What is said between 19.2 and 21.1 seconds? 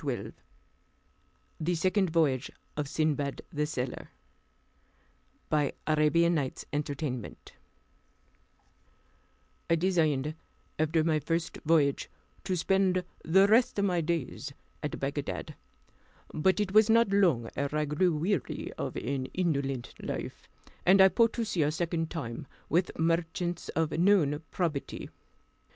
indolent life, and I